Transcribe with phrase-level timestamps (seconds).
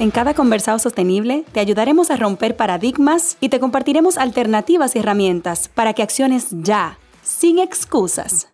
[0.00, 5.68] En cada conversado sostenible te ayudaremos a romper paradigmas y te compartiremos alternativas y herramientas
[5.68, 8.48] para que acciones ya, sin excusas.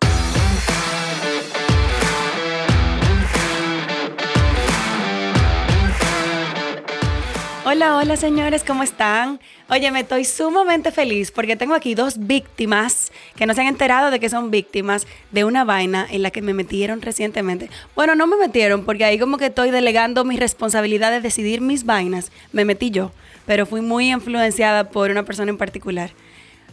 [7.69, 9.41] Hola, hola señores, ¿cómo están?
[9.69, 14.09] Oye, me estoy sumamente feliz porque tengo aquí dos víctimas que no se han enterado
[14.09, 17.69] de que son víctimas de una vaina en la que me metieron recientemente.
[17.93, 21.83] Bueno, no me metieron porque ahí como que estoy delegando mi responsabilidad de decidir mis
[21.83, 22.31] vainas.
[22.53, 23.11] Me metí yo,
[23.45, 26.11] pero fui muy influenciada por una persona en particular.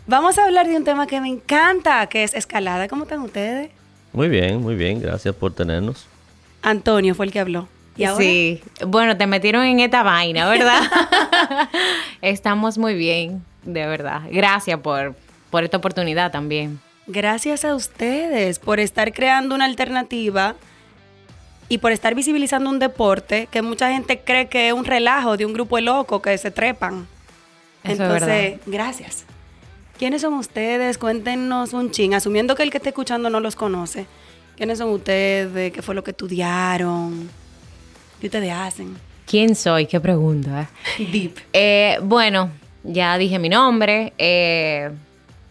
[0.07, 2.87] Vamos a hablar de un tema que me encanta, que es escalada.
[2.87, 3.73] ¿Cómo están ustedes?
[4.13, 5.01] Muy bien, muy bien.
[5.01, 6.07] Gracias por tenernos.
[6.63, 7.67] Antonio fue el que habló.
[7.97, 10.83] Sí, bueno, te metieron en esta vaina, ¿verdad?
[12.23, 14.23] Estamos muy bien, de verdad.
[14.31, 15.15] Gracias por,
[15.51, 16.81] por esta oportunidad también.
[17.07, 20.57] Gracias a ustedes por estar creando una alternativa
[21.69, 25.47] y por estar visibilizando un deporte que mucha gente cree que es un relajo de
[25.47, 27.07] un grupo de locos que se trepan.
[27.85, 29.25] Entonces, gracias.
[29.99, 30.99] ¿Quiénes son ustedes?
[30.99, 34.07] Cuéntenos un ching, asumiendo que el que esté escuchando no los conoce.
[34.57, 35.73] ¿Quiénes son ustedes?
[35.73, 37.29] ¿Qué fue lo que estudiaron?
[38.25, 38.97] ¿Qué ustedes hacen?
[39.27, 39.85] ¿Quién soy?
[39.85, 40.71] ¿Qué pregunta?
[40.99, 41.41] Deep.
[41.53, 42.49] Eh, bueno,
[42.83, 44.15] ya dije mi nombre.
[44.17, 44.89] Eh,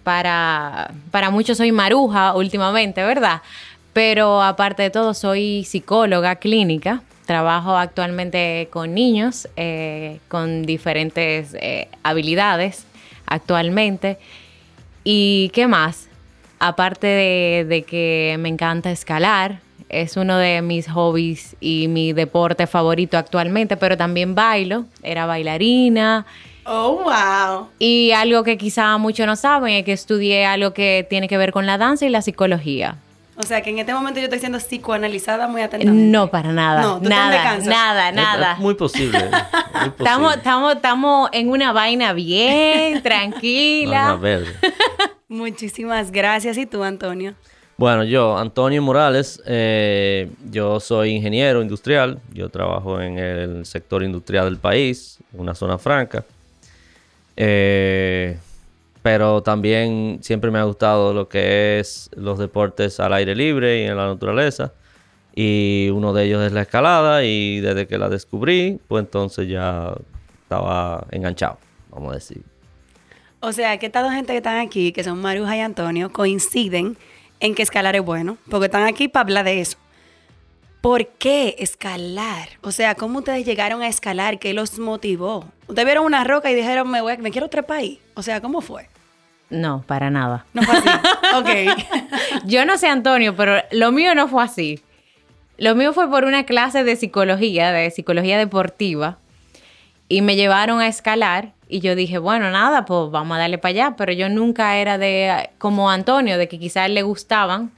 [0.03, 3.43] para, para muchos soy maruja últimamente, ¿verdad?
[3.93, 7.03] Pero aparte de todo, soy psicóloga clínica.
[7.27, 11.55] Trabajo actualmente con niños eh, con diferentes
[12.01, 12.87] habilidades
[13.27, 14.17] actualmente.
[15.03, 16.07] ¿Y qué más?
[16.57, 19.59] Aparte de que me encanta escalar,
[20.01, 26.25] es uno de mis hobbies y mi deporte favorito actualmente, pero también bailo, era bailarina.
[26.65, 27.67] Oh, wow.
[27.79, 31.51] Y algo que quizá muchos no saben es que estudié algo que tiene que ver
[31.51, 32.97] con la danza y la psicología.
[33.35, 36.07] O sea, que en este momento yo estoy siendo psicoanalizada muy atentamente.
[36.07, 36.81] No, para nada.
[36.81, 38.55] No, nada, nada, nada.
[38.59, 39.17] muy posible.
[39.97, 44.19] Estamos, estamos, estamos en una vaina bien, tranquila.
[45.27, 46.57] Muchísimas gracias.
[46.57, 47.33] ¿Y tú, Antonio?
[47.75, 54.45] Bueno, yo, Antonio Morales, eh, yo soy ingeniero industrial, yo trabajo en el sector industrial
[54.45, 56.23] del país, una zona franca,
[57.35, 58.37] eh,
[59.01, 63.85] pero también siempre me ha gustado lo que es los deportes al aire libre y
[63.85, 64.71] en la naturaleza,
[65.35, 69.95] y uno de ellos es la escalada, y desde que la descubrí, pues entonces ya
[70.43, 71.57] estaba enganchado,
[71.89, 72.43] vamos a decir.
[73.39, 76.97] O sea, que estas dos gente que están aquí, que son Maruja y Antonio, coinciden
[77.43, 79.77] en que escalar es bueno, porque están aquí para hablar de eso.
[80.79, 82.47] ¿Por qué escalar?
[82.61, 84.39] O sea, ¿cómo ustedes llegaron a escalar?
[84.39, 85.45] ¿Qué los motivó?
[85.67, 87.99] Ustedes vieron una roca y dijeron, me, voy, me quiero trepar ahí.
[88.13, 88.87] O sea, ¿cómo fue?
[89.49, 90.45] No, para nada.
[90.53, 90.87] No fue así.
[91.35, 92.45] ok.
[92.45, 94.81] Yo no sé, Antonio, pero lo mío no fue así.
[95.57, 99.17] Lo mío fue por una clase de psicología, de psicología deportiva,
[100.07, 103.71] y me llevaron a escalar y yo dije, bueno, nada, pues vamos a darle para
[103.71, 107.71] allá, pero yo nunca era de como Antonio, de que quizás le gustaban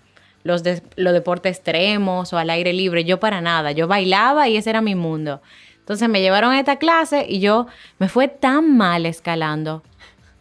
[0.44, 0.64] los,
[0.98, 4.82] los deportes extremos o al aire libre, yo para nada, yo bailaba y ese era
[4.82, 5.42] mi mundo.
[5.80, 7.68] Entonces me llevaron a esta clase y yo
[7.98, 9.82] me fue tan mal escalando,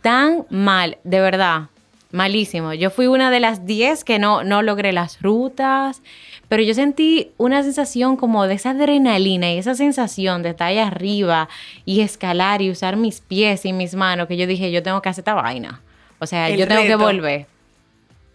[0.02, 1.68] tan mal, de verdad,
[2.14, 2.72] malísimo.
[2.72, 6.00] Yo fui una de las 10 que no, no logré las rutas,
[6.48, 10.78] pero yo sentí una sensación como de esa adrenalina y esa sensación de estar ahí
[10.78, 11.48] arriba
[11.84, 15.08] y escalar y usar mis pies y mis manos, que yo dije, yo tengo que
[15.08, 15.82] hacer esta vaina.
[16.20, 17.46] O sea, yo tengo que volver.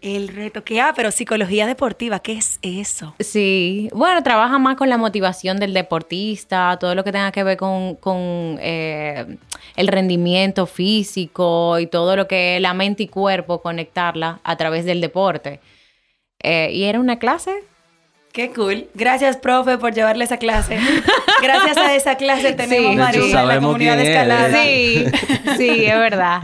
[0.02, 3.16] El reto que, ah, pero psicología deportiva, ¿qué es eso?
[3.20, 7.58] Sí, bueno, trabaja más con la motivación del deportista, todo lo que tenga que ver
[7.58, 7.98] con,
[8.62, 9.38] eh,
[9.76, 14.86] el rendimiento físico y todo lo que es la mente y cuerpo, conectarla a través
[14.86, 15.60] del deporte.
[16.42, 17.64] Eh, y era una clase
[18.32, 18.88] Qué cool.
[18.94, 20.78] Gracias, profe, por llevarle esa clase.
[21.42, 24.64] Gracias a esa clase tenemos María en la comunidad de escalada.
[24.64, 25.06] Sí,
[25.58, 26.44] sí, es verdad.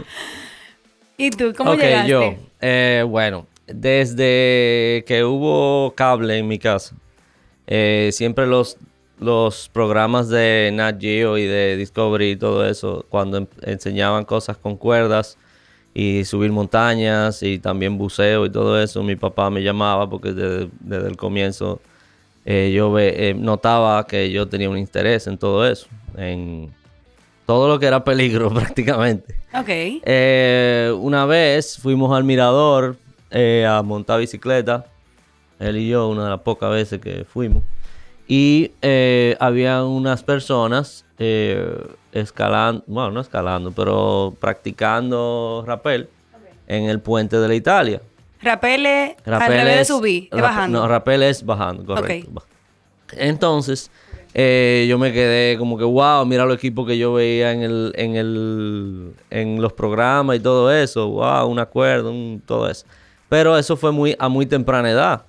[1.18, 2.10] ¿Y tú, cómo okay, llegaste?
[2.10, 6.94] yo, eh, bueno, desde que hubo cable en mi casa,
[7.66, 8.76] eh, siempre los,
[9.18, 14.56] los programas de Nat Geo y de Discovery y todo eso, cuando em, enseñaban cosas
[14.58, 15.38] con cuerdas
[15.94, 20.68] y subir montañas y también buceo y todo eso, mi papá me llamaba porque desde,
[21.08, 21.80] el comienzo
[22.44, 22.94] eh, yo
[23.36, 25.88] notaba que yo tenía un interés en todo eso,
[26.18, 26.70] en,
[27.46, 29.36] todo lo que era peligro prácticamente.
[29.54, 29.68] Ok.
[29.68, 32.96] Eh, una vez fuimos al mirador
[33.30, 34.86] eh, a montar bicicleta,
[35.58, 37.62] él y yo, una de las pocas veces que fuimos.
[38.28, 41.04] Y eh, había unas personas
[42.12, 46.08] escalando, bueno, no escalando, pero practicando rappel
[46.66, 48.02] en el puente de la Italia.
[48.42, 50.80] Rapel es al Rappel revés de es- subir, es bajando.
[50.80, 52.30] No, rappel es bajando, correcto.
[52.34, 52.42] Ok.
[53.12, 53.90] Entonces,
[54.38, 57.92] eh, yo me quedé como que, wow, mira los equipos que yo veía en el,
[57.96, 62.84] en el, en los programas y todo eso, wow, un acuerdo, un- todo eso.
[63.30, 65.22] Pero eso fue muy, a muy temprana edad.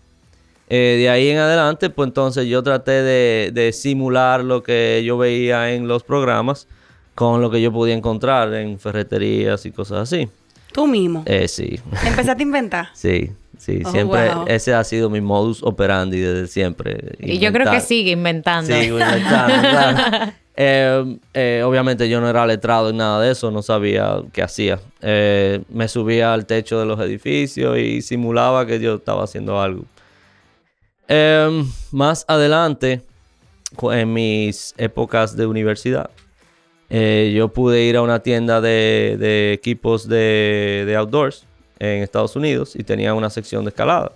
[0.70, 5.18] Eh, de ahí en adelante, pues entonces yo traté de, de simular lo que yo
[5.18, 6.68] veía en los programas
[7.16, 10.30] con lo que yo podía encontrar en ferreterías y cosas así.
[10.72, 11.24] Tú mismo.
[11.26, 11.80] Eh, sí.
[12.06, 12.88] Empezaste a inventar.
[12.94, 14.46] Sí, sí, Oh, siempre wow.
[14.48, 17.16] ese ha sido mi modus operandi desde siempre.
[17.20, 18.74] Y yo creo que sigue inventando.
[18.74, 20.32] Sigo inventando, claro.
[20.60, 24.80] Eh, eh, obviamente yo no era letrado en nada de eso, no sabía qué hacía.
[25.02, 29.86] Eh, me subía al techo de los edificios y simulaba que yo estaba haciendo algo.
[31.08, 33.02] Eh, más adelante,
[33.92, 36.10] en mis épocas de universidad,
[36.90, 41.46] eh, yo pude ir a una tienda de, de equipos de, de outdoors
[41.80, 44.14] en Estados Unidos y tenía una sección de escalada.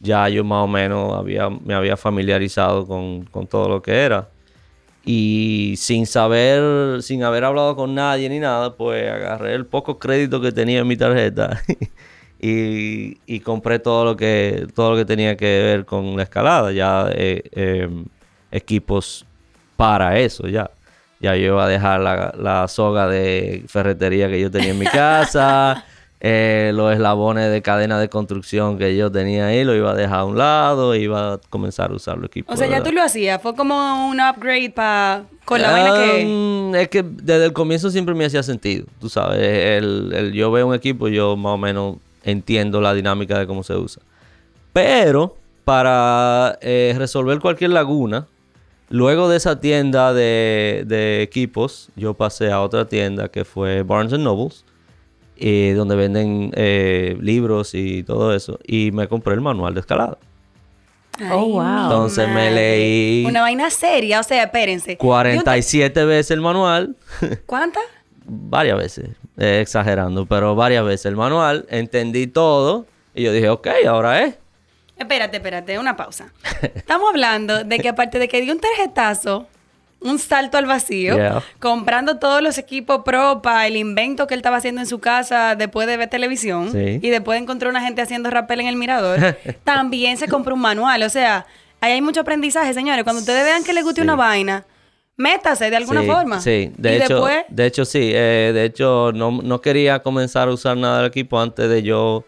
[0.00, 4.28] Ya yo más o menos había, me había familiarizado con, con todo lo que era.
[5.04, 10.40] Y sin saber, sin haber hablado con nadie ni nada, pues agarré el poco crédito
[10.40, 11.62] que tenía en mi tarjeta
[12.40, 16.72] y, y compré todo lo que todo lo que tenía que ver con la escalada.
[16.72, 17.88] Ya eh, eh,
[18.50, 19.26] equipos
[19.76, 20.70] para eso, ya.
[21.20, 24.86] Ya yo iba a dejar la, la soga de ferretería que yo tenía en mi
[24.86, 25.84] casa,
[26.20, 30.20] eh, los eslabones de cadena de construcción que yo tenía ahí, lo iba a dejar
[30.20, 32.54] a un lado, iba a comenzar a usar los equipos.
[32.54, 32.88] O sea, ya verdad.
[32.88, 33.40] tú lo hacías.
[33.42, 36.24] Fue como un upgrade pa, con la vaina que...
[36.26, 39.38] Um, Es que desde el comienzo siempre me hacía sentido, tú sabes.
[39.40, 43.62] El, el- yo veo un equipo, yo más o menos entiendo la dinámica de cómo
[43.62, 44.02] se usa.
[44.72, 48.26] Pero para eh, resolver cualquier laguna,
[48.90, 54.18] luego de esa tienda de, de equipos, yo pasé a otra tienda que fue Barnes
[54.18, 54.64] Nobles,
[55.38, 58.58] eh, donde venden eh, libros y todo eso.
[58.66, 60.18] Y me compré el manual de escalada.
[61.32, 61.82] Oh, wow.
[61.84, 64.96] Entonces me leí- Una vaina seria, o sea, espérense.
[64.98, 66.96] 47 veces el manual.
[67.46, 67.82] ¿Cuántas?
[68.32, 69.08] varias veces,
[69.38, 74.36] eh, exagerando, pero varias veces el manual, entendí todo y yo dije, ok, ahora es.
[75.00, 76.30] Espérate, espérate, una pausa.
[76.74, 79.46] Estamos hablando de que aparte de que dio un tarjetazo,
[80.02, 81.42] un salto al vacío, Yeah.
[81.58, 85.56] comprando todos los equipos pro para el invento que él estaba haciendo en su casa
[85.56, 87.00] después de ver televisión Sí.
[87.02, 89.18] y después encontró una gente haciendo rappel en el mirador,
[89.64, 91.02] también se compró un manual.
[91.02, 91.46] O sea,
[91.80, 93.02] ahí hay mucho aprendizaje, señores.
[93.04, 94.04] Cuando ustedes vean que les guste Sí.
[94.04, 94.64] una vaina,
[95.16, 96.40] métase de alguna Sí, forma.
[96.42, 100.48] Sí, de y hecho, después, de hecho sí, eh, de hecho no, no quería comenzar
[100.48, 102.24] a usar nada del equipo antes de yo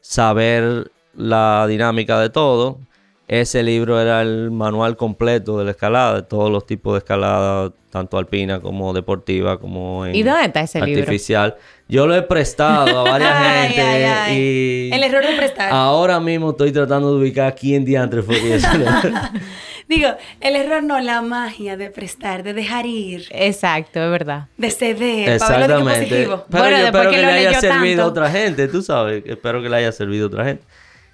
[0.00, 2.78] saber la dinámica de todo.
[3.28, 7.72] Ese libro era el manual completo de la escalada, de todos los tipos de escalada,
[7.90, 11.02] tanto alpina como deportiva, como en ¿Y dónde está ese libro?
[11.02, 11.54] artificial.
[11.88, 14.36] Yo lo he prestado a varias Ay, gente ay, ay.
[14.36, 15.70] y el error de prestar.
[15.72, 18.58] ahora mismo estoy tratando de ubicar quién diantre fue que
[19.88, 20.08] Digo,
[20.40, 24.46] el error no, la magia de prestar, de dejar ir, Exacto, es verdad.
[24.56, 26.00] de ceder, para verlo de que Exactamente.
[26.00, 26.44] positivo.
[26.50, 29.22] Pero Bueno, yo espero que que, lo le haya servido a otra gente, tú sabes.
[29.26, 30.64] Espero que le haya servido a otra gente.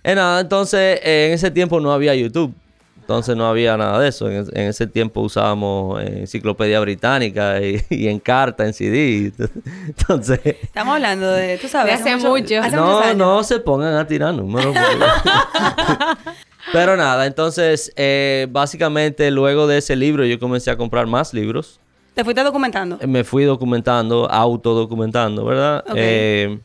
[0.06, 2.54] Eh, nada, entonces eh, en ese tiempo no había YouTube.
[3.00, 4.28] Entonces no había nada de eso.
[4.28, 9.32] En, es- en ese tiempo usábamos eh, enciclopedia británica y, y en carta, en CD.
[9.86, 12.58] Entonces, Estamos hablando de, tú sabes, De hace mucho.
[12.60, 14.74] hace muchos no, no se pongan a tirar números.
[16.72, 21.78] Pero nada, entonces eh, básicamente luego de ese libro yo comencé a comprar más libros.
[22.14, 22.98] Te fuiste documentando.
[23.06, 25.84] me fui documentando, autodocumentando, ¿verdad?
[25.86, 25.94] Ok.
[25.96, 26.58] Eh,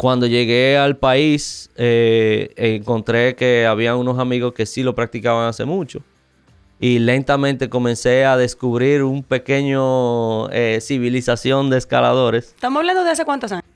[0.00, 5.66] cuando llegué al país, eh, encontré que había unos amigos que sí lo practicaban hace
[5.66, 6.00] mucho.
[6.80, 12.46] Y lentamente comencé a descubrir un pequeño eh, civilización de escaladores.
[12.46, 13.66] Estamos hablando de hace cuántos años.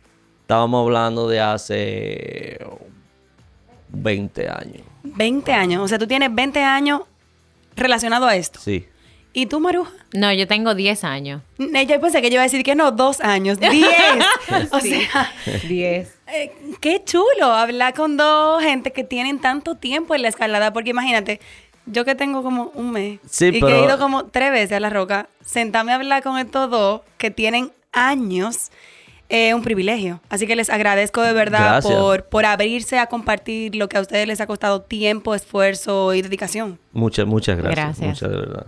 [0.40, 2.58] Estábamos hablando de hace
[3.90, 4.82] 20 años.
[5.02, 5.82] 20 años.
[5.82, 7.02] O sea, tú tienes 20 años
[7.76, 8.60] relacionado a esto.
[8.60, 8.86] Sí.
[9.36, 9.90] ¿Y tú, Maruja?
[10.12, 11.42] No, yo tengo 10 años.
[11.58, 13.58] Eh, Yo pensé que yo iba a decir que no, dos años.
[13.58, 13.84] ¡Diez!
[14.70, 15.32] o sea,
[15.68, 16.08] 10.
[16.28, 20.72] eh, qué chulo hablar con dos gente que tienen tanto tiempo en la escalada.
[20.72, 21.40] Porque imagínate,
[21.86, 24.80] yo que tengo como un mes Sí, y que he ido como tres veces a
[24.80, 28.70] La Roca, sentarme a hablar con estos dos que tienen años
[29.28, 30.20] es un privilegio.
[30.28, 34.28] Así que les agradezco de verdad por, por abrirse a compartir lo que a ustedes
[34.28, 36.78] les ha costado tiempo, esfuerzo y dedicación.
[36.92, 37.76] Muchas, muchas gracias.
[37.98, 38.06] Gracias.
[38.08, 38.66] Muchas de verdad.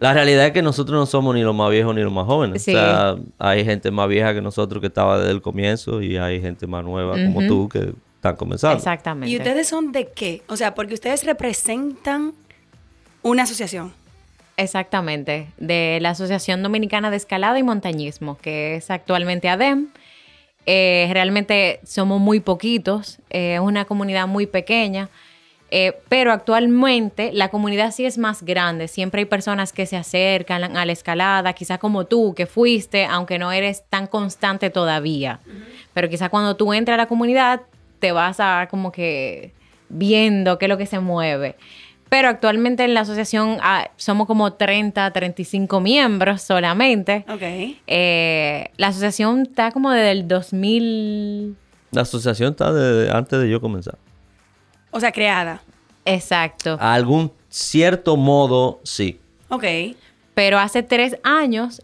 [0.00, 2.62] La realidad es que nosotros no somos ni los más viejos ni los más jóvenes.
[2.62, 2.74] Sí.
[2.74, 6.40] O sea, hay gente más vieja que nosotros que estaba desde el comienzo y hay
[6.40, 8.78] gente más nueva como tú que están comenzando.
[8.78, 9.30] Exactamente.
[9.30, 10.42] ¿Y ustedes son de qué?
[10.48, 12.32] O sea, porque ustedes representan
[13.22, 13.92] una asociación.
[14.56, 19.88] Exactamente, de la Asociación Dominicana de Escalada y Montañismo, que es actualmente ADEM.
[20.66, 25.08] Eh, realmente somos muy poquitos, eh, es una comunidad muy pequeña,
[25.70, 28.88] eh, pero actualmente la comunidad sí es más grande.
[28.88, 33.38] Siempre hay personas que se acercan a la escalada, quizás como tú, que fuiste, aunque
[33.38, 35.40] no eres tan constante todavía.
[35.94, 37.62] Pero quizás cuando tú entras a la comunidad,
[38.00, 39.52] te vas a como que
[39.88, 41.56] viendo qué es lo que se mueve.
[42.08, 47.24] Pero actualmente en la asociación ah, somos como 30, 35 miembros solamente.
[47.28, 47.76] Ok.
[47.86, 51.56] Eh, la asociación está como desde el 2000.
[51.92, 53.96] La asociación está desde antes de yo comenzar.
[54.90, 55.62] O sea, creada.
[56.04, 56.76] Exacto.
[56.80, 59.20] A algún cierto modo, sí.
[59.48, 59.64] Ok.
[60.34, 61.82] Pero hace tres años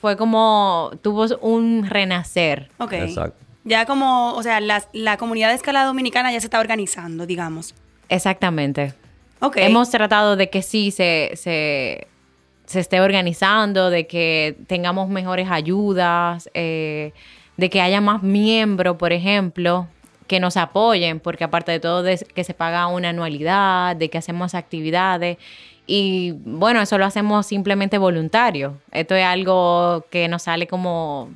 [0.00, 2.70] fue como tuvo un renacer.
[2.78, 2.92] Ok.
[2.92, 3.38] Exacto.
[3.64, 7.74] Ya como, o sea, la, la comunidad de escalada dominicana ya se está organizando, digamos.
[8.10, 8.92] Exactamente.
[9.40, 9.56] Ok.
[9.56, 12.06] Hemos tratado de que sí se, se,
[12.66, 17.12] se esté organizando, de que tengamos mejores ayudas, eh,
[17.56, 19.88] de que haya más miembros, por ejemplo,
[20.26, 24.18] que nos apoyen, porque aparte de todo, de que se paga una anualidad, de que
[24.18, 25.38] hacemos actividades.
[25.86, 28.78] Y bueno, eso lo hacemos simplemente voluntario.
[28.90, 31.30] Esto es algo que nos sale como,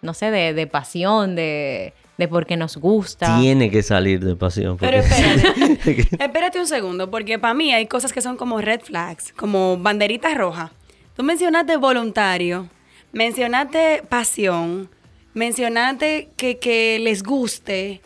[0.00, 3.38] no sé, de, de pasión, de, de porque nos gusta.
[3.40, 4.78] Tiene que salir de pasión.
[4.78, 9.32] Pero espérate, espérate un segundo, porque para mí hay cosas que son como red flags,
[9.34, 10.70] como banderitas rojas.
[11.14, 12.68] Tú mencionaste voluntario,
[13.12, 14.88] mencionaste pasión,
[15.34, 18.00] mencionaste que, que les guste,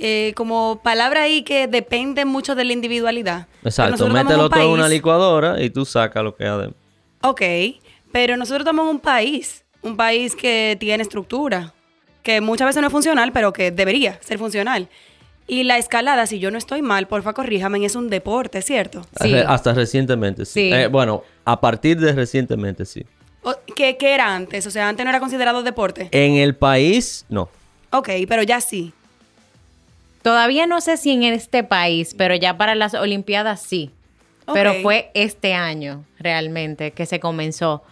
[0.00, 3.46] eh, como palabra ahí que depende mucho de la individualidad.
[3.62, 6.78] Exacto, mételo un todo en una licuadora y tú sacas lo que hay adentro.
[7.22, 7.42] Ok,
[8.10, 11.74] pero nosotros estamos en un país, un país que tiene estructura,
[12.22, 14.88] que muchas veces no es funcional, pero que debería ser funcional.
[15.46, 19.06] Y la escalada, si yo no estoy mal, porfa corríjame, es un deporte, ¿cierto?
[19.20, 19.34] Sí.
[19.34, 20.70] Hasta recientemente, sí.
[20.70, 20.72] Sí.
[20.72, 23.04] Eh, bueno, a partir de recientemente, sí.
[23.74, 24.66] ¿Qué, qué era antes?
[24.66, 26.08] O sea, antes no era considerado deporte.
[26.12, 27.48] En el país, no.
[27.90, 28.92] Ok, pero ya sí.
[30.22, 33.90] Todavía no sé si en este país, pero ya para las Olimpiadas sí.
[34.52, 37.84] Pero fue este año realmente que se comenzó.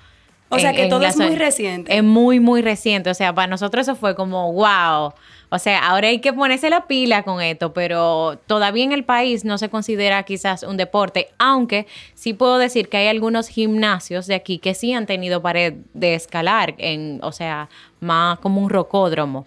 [0.50, 1.96] O sea, que todo es muy reciente.
[1.96, 3.10] Es muy, muy reciente.
[3.10, 5.12] O sea, para nosotros eso fue como, wow.
[5.50, 9.44] O sea, ahora hay que ponerse la pila con esto, pero todavía en el país
[9.44, 14.34] no se considera quizás un deporte, aunque sí puedo decir que hay algunos gimnasios de
[14.34, 17.70] aquí que sí han tenido pared de escalar, en, o sea,
[18.00, 19.46] más como un rocódromo.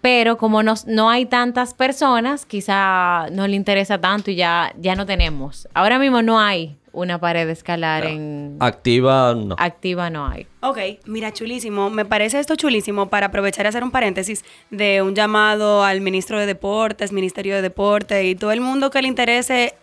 [0.00, 4.94] Pero como nos- no hay tantas personas, quizá no le interesa tanto y ya, ya
[4.94, 5.68] no tenemos.
[5.74, 9.54] Ahora mismo no hay una pared de escalar en Activa, no.
[9.58, 10.46] activa, no hay.
[10.60, 11.88] Ok, mira, chulísimo.
[11.90, 16.38] Me parece esto chulísimo para aprovechar y hacer un paréntesis de un llamado al ministro
[16.38, 19.74] de Deportes, Ministerio de Deporte y todo el mundo que le interese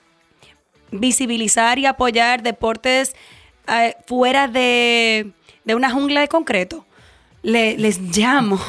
[0.91, 3.15] visibilizar y apoyar deportes
[3.67, 5.31] eh, fuera de,
[5.63, 6.85] de una jungla de concreto.
[7.47, 8.59] Le- les llamo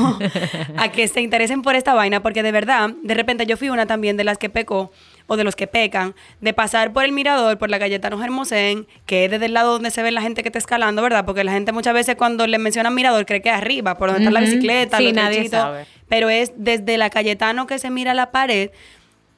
[0.76, 3.86] a que se interesen por esta vaina, porque de verdad, de repente yo fui una
[3.86, 4.92] también de las que pecó,
[5.26, 9.24] o de los que pecan, de pasar por el mirador, por la Cayetano Hermosén, que
[9.24, 11.24] es desde el lado donde se ve la gente que está escalando, ¿verdad?
[11.24, 14.22] Porque la gente muchas veces cuando le mencionan mirador cree que es arriba, por donde
[14.22, 15.84] está la bicicleta, Sí, los nadie trechitos, sabe.
[16.08, 18.70] pero es desde la Cayetano que se mira la pared.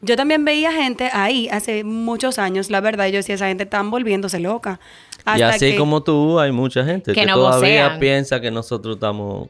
[0.03, 3.91] Yo también veía gente ahí hace muchos años, la verdad, yo decía, esa gente están
[3.91, 4.81] volviéndose loca.
[5.37, 8.01] Y así que- como tú, hay mucha gente Que que, no todavía vocean.
[8.01, 9.49] piensa que nosotros estamos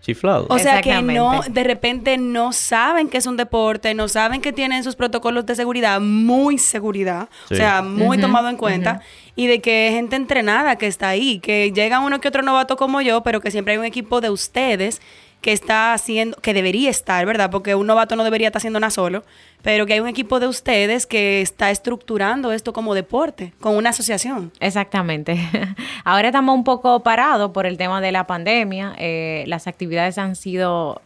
[0.00, 0.46] chiflados.
[0.50, 4.52] O sea que no, de repente no saben que es un deporte, no saben que
[4.52, 7.54] tienen sus protocolos de seguridad, muy seguridad, Sí.
[7.54, 9.00] o sea, muy tomado en cuenta,
[9.36, 12.76] y de que es gente entrenada que está ahí, que llega uno que otro novato
[12.76, 15.00] como yo, pero que siempre hay un equipo de ustedes
[15.40, 17.50] que está haciendo, que debería estar, ¿verdad?
[17.50, 19.24] Porque un novato no debería estar haciendo nada solo,
[19.62, 23.90] pero que hay un equipo de ustedes que está estructurando esto como deporte, con una
[23.90, 24.52] asociación.
[24.60, 25.38] Exactamente.
[26.04, 28.94] Ahora estamos un poco parados por el tema de la pandemia.
[28.98, 31.00] Eh, las actividades han sido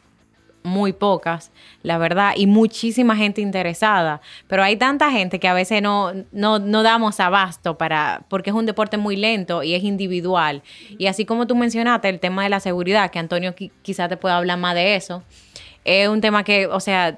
[0.63, 1.53] muy pocas,
[1.85, 4.21] la verdad, y muchísima gente interesada.
[4.49, 8.57] Pero hay tanta gente que a veces no, no, no damos abasto para, porque es
[8.57, 10.63] un deporte muy lento y es individual.
[10.99, 14.17] Y así como tú mencionaste, el tema de la seguridad, que Antonio qui- quizá te
[14.17, 15.23] pueda hablar más de eso,
[15.85, 17.17] es un tema que, o sea,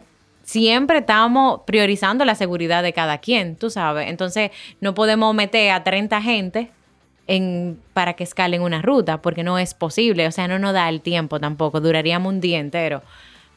[0.49, 4.09] siempre estamos priorizando la seguridad de cada quien, tú sabes.
[4.09, 4.50] Entonces,
[4.81, 6.71] no podemos meter a 30 gente
[7.26, 10.26] en, para que escalen una ruta, porque no es posible.
[10.26, 11.83] O sea, no nos da el tiempo tampoco.
[11.83, 13.02] Duraríamos un día entero.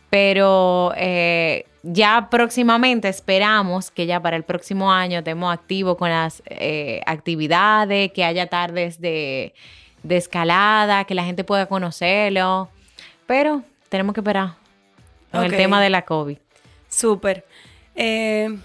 [0.10, 6.44] Pero eh, ya próximamente esperamos que ya para el próximo año estemos activos con las
[6.46, 9.54] eh, actividades, que haya tardes de,
[10.04, 12.68] de escalada, que la gente pueda conocerlo.
[13.28, 14.56] Pero tenemos que esperar
[15.32, 16.38] con el tema de la COVID.
[16.92, 17.46] Súper.
[17.96, 18.56] Eh,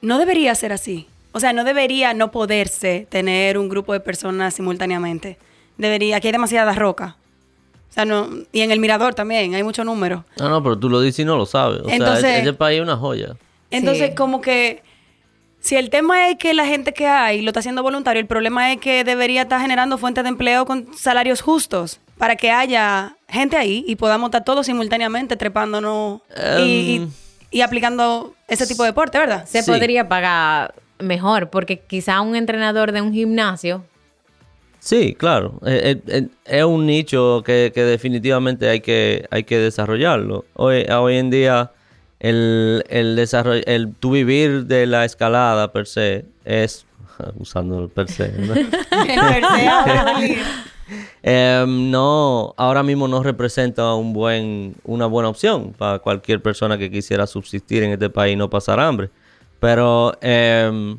[0.00, 1.06] no debería ser así.
[1.32, 5.36] O sea, no debería no poderse tener un grupo de personas simultáneamente.
[5.76, 7.14] Debería, aquí hay demasiadas rocas.
[7.90, 10.24] O sea, no, y en el mirador también, hay mucho número.
[10.38, 11.80] No, no, pero tú lo dices y no lo sabes.
[11.80, 13.36] O Entonces- sea, ese país es una joya.
[13.70, 14.14] Entonces, Sí.
[14.14, 14.82] como que
[15.60, 18.72] si el tema es que la gente que hay lo está haciendo voluntario, el problema
[18.72, 23.56] es que debería estar generando fuentes de empleo con salarios justos para que haya gente
[23.56, 26.20] ahí y podamos estar todos simultáneamente trepándonos
[26.58, 27.10] y, y- Em.
[27.54, 29.44] Y aplicando ese tipo de deporte, ¿verdad?
[29.46, 29.70] Se Sí.
[29.70, 33.84] podría pagar mejor, porque quizá un entrenador de un gimnasio
[34.80, 35.60] Sí, claro.
[35.64, 40.44] Eh, eh, eh, Es, un nicho que, que definitivamente hay que, hay que desarrollarlo.
[40.54, 41.70] Hoy, hoy en día,
[42.20, 46.84] el, el desarrollo, el tu vivir de la escalada per se es,
[47.38, 48.54] usando el per se, ¿no?
[51.22, 56.90] Em, no, ahora mismo no representa un buen, una buena opción para cualquier persona que
[56.90, 59.10] quisiera subsistir en este país y no pasar hambre.
[59.60, 60.98] Pero em,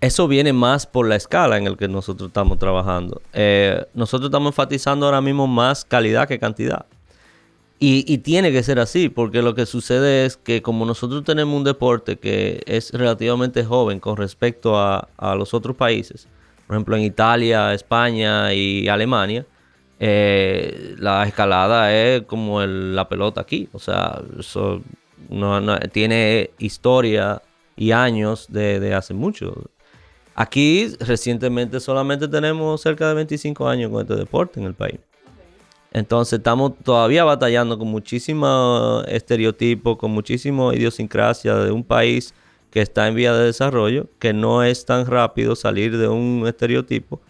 [0.00, 3.22] eso viene más por la escala en el que nosotros estamos trabajando.
[3.32, 6.86] Eh, nosotros estamos enfatizando ahora mismo más calidad que cantidad.
[7.80, 11.62] Y, tiene que ser así, porque lo que sucede es que como nosotros tenemos un
[11.62, 15.06] deporte que es relativamente joven con respecto a
[15.36, 16.26] los otros países,
[16.68, 19.46] por ejemplo en Italia, España y Alemania,
[19.98, 24.82] eh, la escalada es como la pelota aquí, o sea, eso
[25.30, 27.40] no, tiene historia
[27.74, 29.70] y años de, hace mucho.
[30.34, 35.00] Aquí recientemente solamente tenemos cerca de 25 años con este deporte en el país.
[35.90, 42.34] Entonces estamos todavía batallando con muchísimo estereotipo, con muchísima idiosincrasia de un país
[42.70, 47.20] que está en vía de desarrollo, que no es tan rápido salir de un estereotipo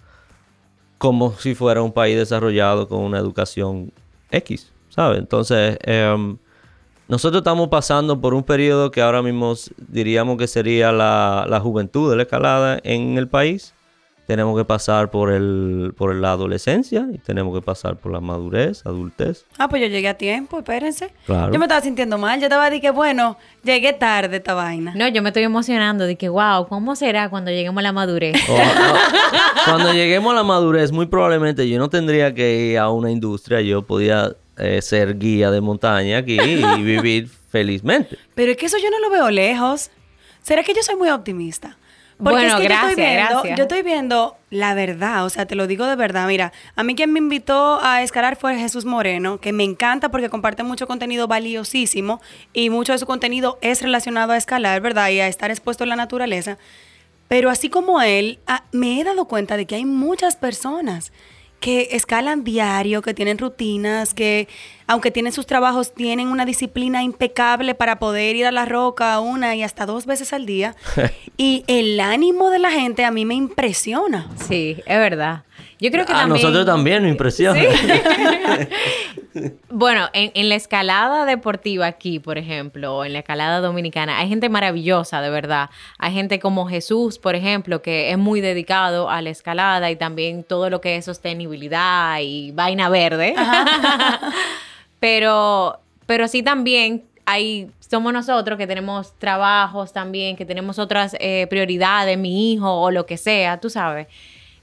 [0.99, 3.92] como si fuera un país desarrollado con una educación
[4.30, 5.21] X, ¿sabes?
[5.21, 6.37] Entonces, em,
[7.07, 12.11] nosotros estamos pasando por un periodo que ahora mismo diríamos que sería la, la juventud
[12.11, 13.72] de la escalada en el país.
[14.28, 18.84] Tenemos que pasar por, el, por la adolescencia y tenemos que pasar por la madurez,
[18.84, 19.46] adultez.
[19.56, 21.10] Ah, pues yo llegué a tiempo, espérense.
[21.24, 21.50] Claro.
[21.50, 24.92] Yo me estaba sintiendo mal, yo estaba de que, bueno, llegué tarde esta vaina.
[24.94, 28.36] No, yo me estoy emocionando de que, wow, ¿cómo será cuando lleguemos a la madurez?
[28.50, 32.90] O- o- cuando lleguemos a la madurez, muy probablemente yo no tendría que ir a
[32.90, 38.18] una industria, yo podía eh, ser guía de montaña aquí y vivir felizmente.
[38.34, 39.90] Pero es que eso yo no lo veo lejos.
[40.42, 41.78] ¿Será que yo soy muy optimista?
[42.18, 43.59] Porque Bueno, es que yo gracias, estoy viendo, gracias.
[43.59, 46.26] yo estoy viendo la verdad, o sea, te lo digo de verdad.
[46.26, 50.28] Mira, a mí quien me invitó a escalar fue Jesús Moreno, que me encanta porque
[50.28, 52.20] comparte mucho contenido valiosísimo
[52.52, 55.11] y mucho de su contenido es relacionado a escalar, ¿verdad?
[55.11, 56.59] Y a estar expuesto en la naturaleza.
[57.28, 61.12] Pero así como él, ah, me he dado cuenta de que hay muchas personas
[61.61, 64.49] que escalan diario, que tienen rutinas, que
[64.87, 69.55] aunque tienen sus trabajos, tienen una disciplina impecable para poder ir a la roca una
[69.55, 70.77] y hasta dos veces al día.
[71.37, 74.29] y el ánimo de la gente a mí me impresiona.
[74.49, 75.42] Sí, es verdad.
[75.81, 76.42] Yo creo que a también...
[76.42, 77.61] nosotros también nos impresiona.
[79.70, 84.29] Bueno, en, en la escalada deportiva aquí, por ejemplo, o en la escalada dominicana, hay
[84.29, 85.70] gente maravillosa, de verdad.
[85.98, 90.44] Hay gente como Jesús, por ejemplo, que es muy dedicado a la escalada y también
[90.44, 93.35] todo lo que es sostenibilidad y vaina verde.
[95.01, 101.46] pero, pero sí también hay, somos nosotros que tenemos trabajos también, que tenemos otras eh,
[101.51, 104.07] prioridades, mi hijo o lo que sea, tú sabes.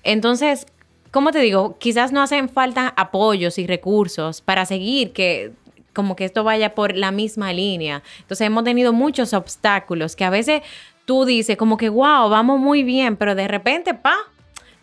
[0.04, 0.66] Entonces,
[1.15, 1.78] ¿cómo te digo?
[1.80, 5.54] Quizás no hacen falta apoyos y recursos para seguir que
[5.93, 8.04] como que esto vaya por la misma línea.
[8.19, 10.62] Entonces hemos tenido muchos obstáculos que a veces
[11.06, 14.17] tú dices como que, wow, vamos muy bien, pero de repente, pa,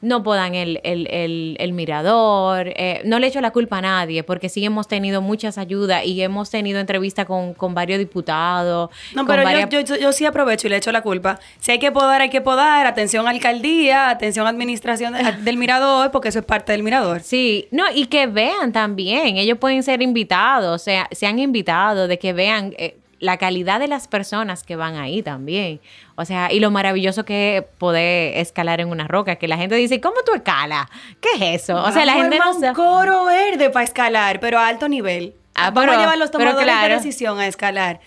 [0.02, 2.66] no podan el, el, el, el mirador.
[2.76, 6.20] eh, no le echo la culpa a nadie, porque sí hemos tenido muchas ayudas y
[6.20, 8.90] hemos tenido entrevistas con, con varios diputados.
[9.14, 11.38] No, pero yo, varias- yo, yo- yo sí aprovecho y le echo la culpa.
[11.60, 12.86] Si hay que podar, hay que podar.
[12.86, 17.20] Atención alcaldía, atención administración de- del mirador, porque eso es parte del mirador.
[17.22, 22.08] Sí, no, y que vean también, ellos pueden ser invitados, o sea, se han invitado
[22.08, 25.80] de que vean eh, la calidad de las personas que van ahí también.
[26.16, 29.76] O sea, y lo maravilloso que es poder escalar en una roca, que la gente
[29.76, 30.86] dice, ¿cómo tú escalas?
[31.20, 31.80] ¿Qué es eso?
[31.80, 35.34] O sea, la gente no un coro verde para escalar, pero a alto nivel.
[35.54, 38.00] Ah, Vamos pero- a llevar los tomadores de decisión a escalar.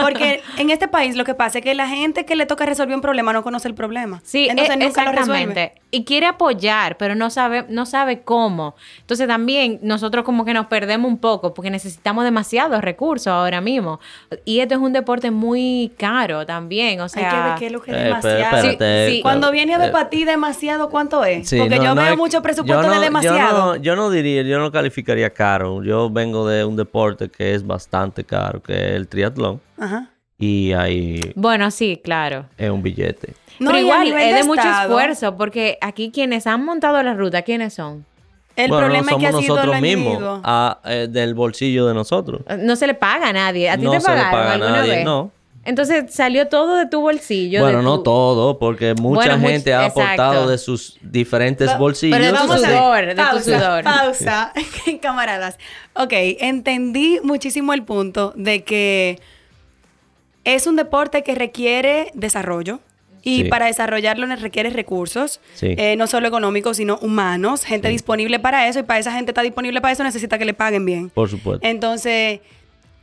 [0.00, 2.94] Porque en este país lo que pasa es que la gente que le toca resolver
[2.94, 4.20] un problema no conoce el problema.
[4.24, 5.40] Sí, Entonces e- nunca lo resuelve.
[5.42, 5.80] exactamente.
[5.90, 8.74] Y quiere apoyar, pero no sabe, no sabe cómo.
[9.00, 14.00] Entonces también nosotros como que nos perdemos un poco porque necesitamos demasiados recursos ahora mismo.
[14.44, 17.28] Y esto es un deporte muy caro también, o sea...
[17.30, 18.56] Hay que ver qué es lo que es Eh, demasiado.
[18.56, 19.22] espérate, Sí, sí.
[19.22, 21.48] Cuando viene a ver eh, para ti demasiado, ¿cuánto es?
[21.48, 23.38] Sí, Porque no- yo no veo es- mucho presupuesto yo no- de demasiado.
[23.38, 25.82] Yo no, yo no diría, yo no calificaría caro.
[25.84, 26.83] Yo vengo de un deporte
[27.30, 29.60] que es bastante caro, que es el triatlón.
[29.78, 30.10] Ajá.
[30.38, 32.46] Y ahí Bueno, sí, claro.
[32.58, 33.34] es un billete.
[33.60, 37.42] No, pero igual es de, de mucho esfuerzo porque aquí quienes han montado la ruta,
[37.42, 38.04] ¿quiénes son?
[38.56, 40.40] El bueno, problema no es que somos ha sido nosotros mismos, añadido.
[40.44, 42.42] a- eh, del bolsillo de nosotros.
[42.60, 43.68] No se le paga a nadie.
[43.70, 45.04] ¿A ti No te se le pagaron paga a alguna nadie, vez?
[45.04, 45.30] no.
[45.66, 47.60] Entonces salió todo de tu bolsillo.
[47.62, 50.50] bueno, de no tu- todo, porque mucha Bueno, much- gente ha aportado exacto.
[50.50, 52.18] de sus diferentes bolsillos.
[52.18, 52.78] pero de tu Vamos a ver.
[52.78, 53.84] sudor, de tu pausa, sudor.
[53.84, 54.52] Pausa,
[55.02, 55.58] camaradas.
[55.94, 59.18] Ok, entendí muchísimo el punto de que
[60.44, 62.80] es un deporte que requiere desarrollo.
[63.26, 63.48] Y Sí.
[63.48, 65.68] para desarrollarlo requiere recursos, Sí.
[65.78, 69.40] eh, no solo económicos, sino humanos, gente disponible para eso, y para esa gente está
[69.40, 71.08] disponible para eso necesita que le paguen bien.
[71.08, 71.66] Por supuesto.
[71.66, 72.40] Entonces,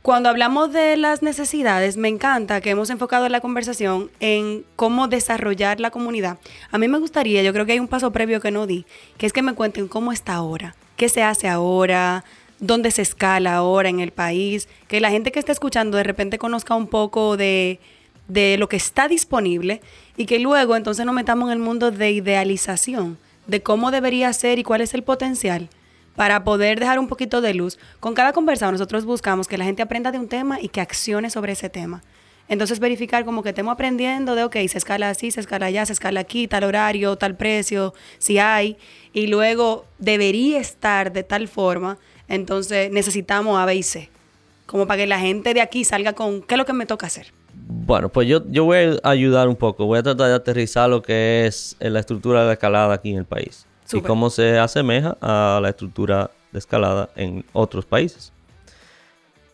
[0.02, 5.78] cuando hablamos de las necesidades, me encanta que hemos enfocado la conversación en cómo desarrollar
[5.78, 6.38] la comunidad.
[6.72, 8.84] A mí me gustaría, yo creo que hay un paso previo que no di,
[9.16, 12.24] que es que me cuenten cómo está ahora, qué se hace ahora,
[12.58, 16.36] dónde se escala ahora en el país, que la gente que está escuchando de repente
[16.36, 17.78] conozca un poco de,
[18.26, 19.82] de lo que está disponible
[20.16, 24.58] y que luego entonces nos metamos en el mundo de idealización, de cómo debería ser
[24.58, 25.68] y cuál es el potencial
[26.16, 27.78] para poder dejar un poquito de luz.
[28.00, 31.30] Con cada conversado nosotros buscamos que la gente aprenda de un tema y que accione
[31.30, 32.02] sobre ese tema.
[32.48, 35.92] Entonces verificar como que estemos aprendiendo de, ok, se escala así, se escala allá, se
[35.92, 38.76] escala aquí, tal horario, tal precio, si hay,
[39.12, 41.98] y luego debería estar de tal forma,
[42.28, 44.10] entonces necesitamos A, B y C,
[44.66, 47.06] como para que la gente de aquí salga con, ¿qué es lo que me toca
[47.06, 47.32] hacer?
[47.54, 49.86] Bueno, pues yo, yo voy a ayudar un poco.
[49.86, 53.10] Voy a tratar de aterrizar lo que es eh, la estructura de la escalada aquí
[53.10, 53.66] en el país.
[53.98, 58.32] Y cómo se asemeja a la estructura de escalada en otros países.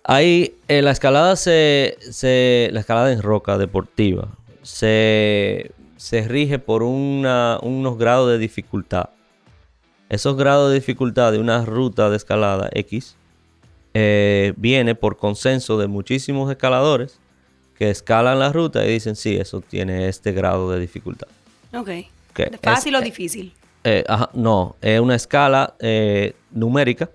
[0.04, 4.28] Ahí, eh, la escalada se, se- La escalada en roca deportiva
[4.62, 9.10] se, se rige por una- unos grados de dificultad.
[10.08, 13.16] Esos grados de dificultad de una ruta de escalada X
[13.94, 17.18] eh, viene por consenso de muchísimos escaladores
[17.76, 21.28] que escalan la ruta y dicen, sí, eso tiene este grado de dificultad.
[21.74, 21.88] Ok.
[22.34, 23.52] Que ¿Fácil es- o difícil?
[23.90, 27.08] Eh, ajá, no, es una escala eh, numérica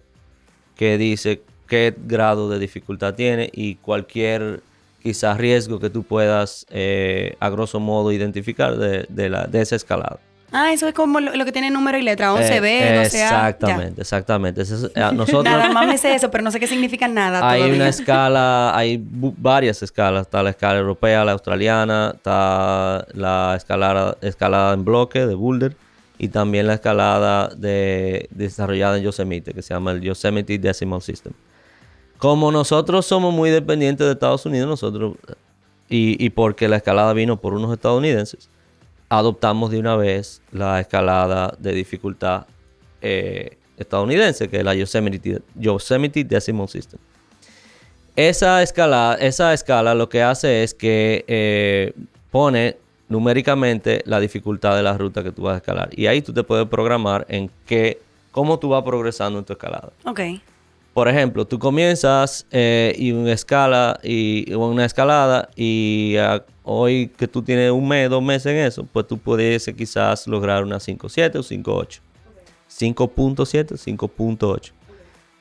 [0.76, 4.62] que dice qué grado de dificultad tiene y cualquier
[5.04, 9.76] quizás riesgo que tú puedas eh, a grosso modo identificar de, de la, de esa
[9.76, 10.18] escalada.
[10.56, 13.06] Ah, eso es como lo, lo que tiene número y letra, 11B, Eh, 12A.
[13.06, 14.62] Exactamente, exactamente.
[14.62, 14.72] Es-
[15.14, 17.76] nosotros, Nada más me sé eso, pero no sé qué significa nada Hay todavía.
[17.76, 20.22] una escala, hay varias escalas.
[20.28, 25.76] Está la escala europea, la australiana, está la escalada, escalada en bloque de Boulder
[26.18, 31.34] y también la escalada de, desarrollada en Yosemite, que se llama el Yosemite Decimal System.
[32.18, 35.16] Como nosotros somos muy dependientes de Estados Unidos, nosotros,
[35.90, 38.50] y, y porque la escalada vino por unos estadounidenses,
[39.10, 42.46] adoptamos de una vez la escalada de dificultad
[43.02, 47.00] eh, estadounidense, que es la Yosemite, Yosemite Decimal System.
[48.16, 51.94] Esa escala, esa escala lo que hace es que eh,
[52.32, 52.78] pone
[53.14, 55.90] numéricamente la dificultad de la ruta que tú vas a escalar.
[55.96, 59.92] Y ahí tú te puedes programar en qué, cómo tú vas progresando en tu escalada.
[60.04, 60.20] Ok.
[60.96, 67.28] Por ejemplo, tú comienzas eh, y una escala y una escalada y ah, hoy que
[67.28, 71.36] tú tienes un mes, dos meses en eso, pues tú puedes quizás lograr una 5.7
[71.36, 72.00] o 5.8.
[72.68, 74.72] 5.7, 5.8.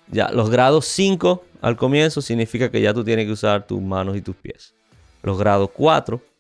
[0.09, 4.15] Ya, los grados 5 al comienzo significa que ya tú tienes que usar tus manos
[4.15, 4.75] y tus pies.
[5.23, 6.32] Los grados 4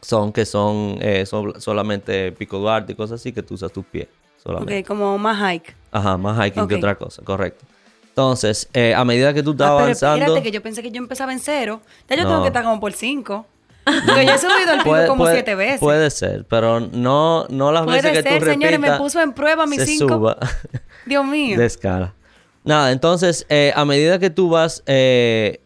[0.00, 3.84] son que son, eh, son solamente pico duarte y cosas así que tú usas tus
[3.84, 4.08] pies
[4.42, 4.80] solamente.
[4.80, 5.74] Ok, como más hike.
[5.92, 6.78] Ajá, más hiking que Ok.
[6.78, 7.64] otra cosa, correcto.
[8.08, 10.24] Entonces, eh, a medida que tú estás Ah, pero avanzando...
[10.24, 11.80] espérate, que yo pensé que yo empezaba en cero.
[12.08, 12.42] Ya yo tengo No.
[12.42, 13.46] que estar como por cinco.
[13.84, 15.80] Porque yo he subido el pico puede, como puede- siete veces.
[15.80, 19.32] Puede ser, pero no, no las Puede veces que ser, tú señores, me puso en
[19.32, 20.14] prueba mis se cinco.
[20.14, 20.36] suba
[21.06, 21.58] Dios mío.
[21.58, 22.14] de escala.
[22.62, 25.60] Nada, entonces, eh, a medida que tú vas eh,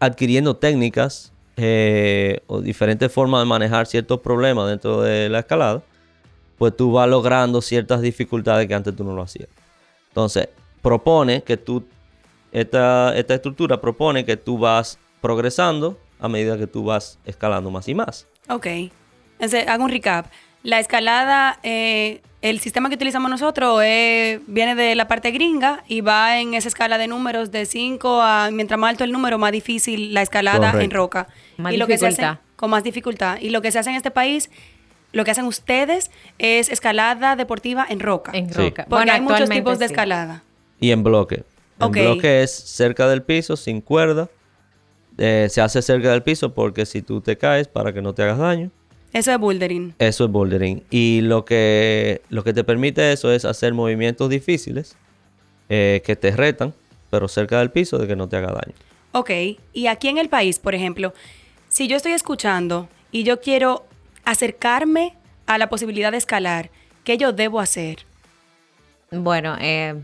[0.00, 5.82] adquiriendo técnicas eh, o diferentes formas de manejar ciertos problemas dentro de la escalada,
[6.56, 9.48] pues tú vas logrando ciertas dificultades que antes tú no lo hacías.
[10.08, 10.48] Entonces,
[10.82, 11.84] propone que tú,
[12.52, 17.88] esta, esta estructura propone que tú vas progresando a medida que tú vas escalando más
[17.88, 18.28] y más.
[18.48, 18.66] Ok.
[19.32, 20.26] Entonces, hago un recap.
[20.62, 26.00] La escalada eh, el sistema que utilizamos nosotros es- viene de la parte gringa y
[26.02, 29.52] va en esa escala de números de 5 a, mientras más alto el número, más
[29.52, 31.26] difícil la escalada en roca.
[31.56, 33.38] Más y lo que se hace con más dificultad.
[33.40, 34.50] Y lo que se hace en este país,
[35.12, 38.32] lo que hacen ustedes es escalada deportiva en roca.
[38.34, 38.54] En Sí.
[38.68, 38.86] roca.
[38.88, 40.42] Porque hay muchos tipos de escalada.
[40.80, 41.44] Y en bloque.
[41.80, 44.28] En bloque es cerca del piso, sin cuerda.
[45.16, 48.22] Eh, se hace cerca del piso porque si tú te caes para que no te
[48.22, 48.70] hagas daño.
[49.12, 49.94] Eso es bouldering.
[49.98, 50.82] Eso es bouldering.
[50.90, 54.96] Y lo que, lo que te permite eso es hacer movimientos difíciles
[55.68, 56.74] eh, que te retan,
[57.10, 58.74] pero cerca del piso de que no te haga daño.
[59.12, 59.30] Ok,
[59.72, 61.14] y aquí en el país, por ejemplo,
[61.68, 63.86] si yo estoy escuchando y yo quiero
[64.24, 65.14] acercarme
[65.46, 66.70] a la posibilidad de escalar,
[67.04, 68.04] ¿qué yo debo hacer?
[69.10, 69.94] Bueno, eh,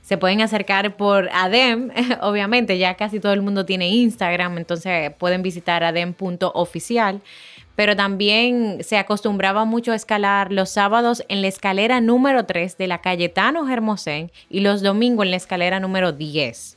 [0.00, 1.90] se pueden acercar por ADEM,
[2.22, 7.20] obviamente, ya casi todo el mundo tiene Instagram, entonces pueden visitar adem.oficial.
[7.76, 12.86] Pero también se acostumbraba mucho a escalar los sábados en la escalera número 3 de
[12.86, 16.76] la Cayetano Hermosén y los domingos en la escalera número 10.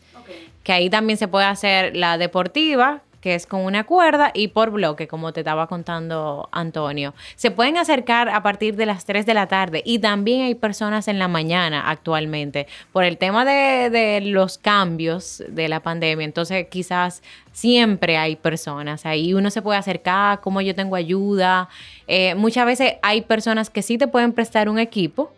[0.64, 4.72] Que ahí también se puede hacer la deportiva, que es con una cuerda y por
[4.72, 7.14] bloque, como te estaba contando Antonio.
[7.36, 11.10] Se pueden acercar a partir de las 3 de la tarde y también hay personas
[11.10, 16.24] en la mañana actualmente por el tema de, de los cambios de la pandemia.
[16.24, 19.34] Entonces quizás siempre hay personas ahí.
[19.34, 21.68] Uno se puede acercar, como yo tengo ayuda.
[22.08, 25.34] Eh, muchas veces hay personas que sí te pueden prestar un equipo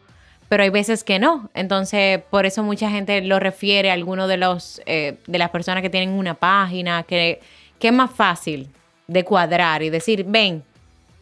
[0.47, 1.51] pero hay veces que no.
[1.53, 5.83] Entonces, por eso mucha gente lo refiere a alguno de los eh, de las personas
[5.83, 7.39] que tienen una página, que,
[7.79, 8.69] que es más fácil
[9.07, 10.63] de cuadrar y decir, ven,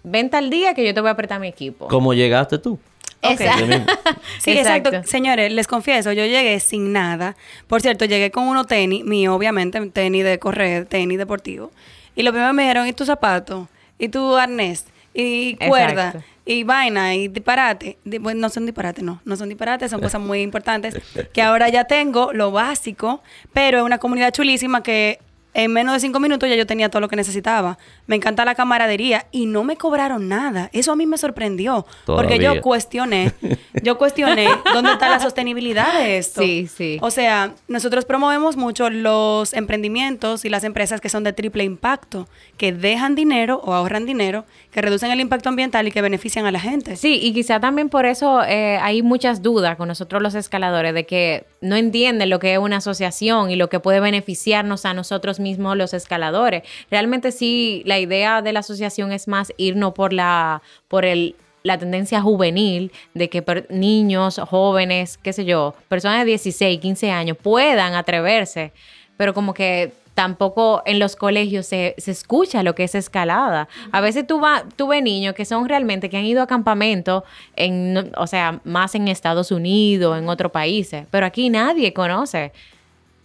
[0.04, 1.88] ven tal día que yo te voy a apretar mi equipo.
[1.88, 2.80] ¿Cómo llegaste tú?
[3.22, 3.66] Exacto.
[4.40, 4.90] Sí, exacto.
[4.90, 5.08] Exacto.
[5.10, 7.36] Señores, les confieso, yo llegué sin nada.
[7.68, 11.72] Por cierto, llegué con unos tenis, mío, obviamente, tenis de correr, tenis deportivo.
[12.16, 13.68] Y lo primero me dijeron, ¿y tu zapato?
[14.00, 14.86] ¿Y tu arnés?
[15.14, 16.08] ¿Y cuerda?
[16.10, 16.28] Exacto.
[16.46, 17.98] Y vaina, y disparate.
[18.06, 19.20] Di- bueno, no son disparates, no.
[19.26, 20.96] No son disparates, son cosas muy importantes.
[21.34, 25.20] Que ahora ya tengo lo básico, pero es una comunidad chulísima que
[25.58, 27.80] en menos de cinco minutos ya yo tenía todo lo que necesitaba.
[28.06, 30.70] Me encanta la camaradería y no me cobraron nada.
[30.72, 31.84] Eso a mí me sorprendió.
[32.06, 33.34] Porque yo cuestioné,
[33.82, 36.44] yo cuestioné dónde está la sostenibilidad de esto.
[36.44, 37.00] Sí, sí.
[37.02, 42.28] O sea, nosotros promovemos mucho los emprendimientos y las empresas que son de triple impacto,
[42.58, 46.52] que dejan dinero o ahorran dinero, que reducen el impacto ambiental y que benefician a
[46.52, 46.98] la gente.
[46.98, 51.08] Sí, y quizá también por eso eh, hay muchas dudas con nosotros los escaladores de
[51.08, 55.40] que no entienden lo que es una asociación y lo que puede beneficiarnos a nosotros
[55.40, 56.64] mismos los escaladores.
[56.92, 61.78] Realmente sí, la idea de la asociación es más irnos por la, por el la
[61.78, 67.94] tendencia juvenil de que niños, jóvenes, qué sé yo, personas de 16, 15 años puedan
[67.94, 68.72] atreverse,
[69.18, 73.68] pero como que tampoco en los colegios se, se escucha lo que es escalada.
[73.92, 77.24] A veces tú, va, tú ves niños que son realmente, que han ido a campamento,
[77.56, 82.52] en, o sea, más en Estados Unidos, en otros países, pero aquí nadie conoce.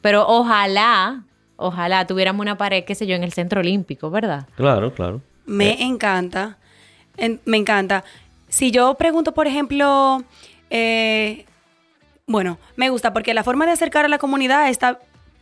[0.03, 1.23] Pero ojalá,
[1.63, 4.47] ojalá tuviéramos una pared, qué sé yo, en el Centro Olímpico, ¿verdad?
[4.57, 5.21] Claro, claro.
[5.47, 6.59] Me encanta.
[7.17, 8.05] En- me encanta.
[8.49, 10.23] Si yo pregunto, por ejemplo,
[10.71, 11.45] eh,
[12.27, 14.99] bueno, me gusta porque la forma de acercar a la comunidad está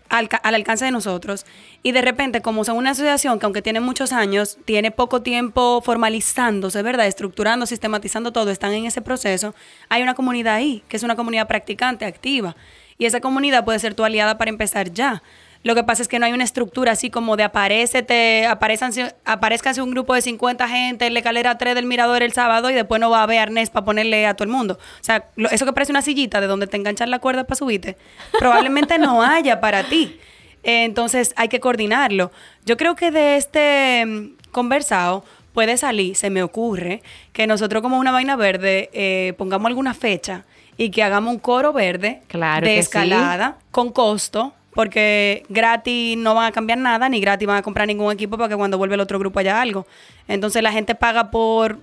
[0.09, 1.47] al alcance de nosotros.
[1.85, 5.81] Y de repente, como son una asociación que aunque tiene muchos años, tiene poco tiempo
[5.85, 7.07] formalizándose, ¿verdad?
[7.07, 9.55] Estructurando, sistematizando todo, están en ese proceso,
[9.89, 12.57] hay una comunidad ahí, que es una comunidad practicante, activa.
[12.99, 15.23] Y esa comunidad puede ser tu aliada para empezar ya.
[15.63, 19.91] Lo que pasa es que no hay una estructura así como de aparecete, aparezcanse, un
[19.91, 23.11] grupo de 50 gente en la escalera 3 del mirador el sábado y después no
[23.11, 24.79] va a haber arnés para ponerle a todo el mundo.
[24.81, 27.57] O sea, lo- eso que parece una sillita de donde te enganchan la cuerda para
[27.57, 27.97] subirte,
[28.39, 30.19] probablemente no haya para ti.
[30.63, 32.33] Eh, entonces hay que coordinarlo.
[32.65, 37.99] Yo creo que de este mm, conversado puede salir, se me ocurre, que nosotros como
[37.99, 40.45] una vaina verde eh, pongamos alguna fecha
[40.77, 42.79] y que hagamos un coro verde Claro de sí.
[42.79, 47.87] escalada con costo, porque gratis no van a cambiar nada, ni gratis van a comprar
[47.89, 49.87] ningún equipo para que cuando vuelve el otro grupo haya algo.
[50.29, 51.79] Entonces la gente paga por,